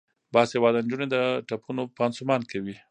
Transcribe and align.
باسواده 0.33 0.79
نجونې 0.83 1.07
د 1.13 1.15
ټپونو 1.47 1.81
پانسمان 1.99 2.41
کوي. 2.51 2.75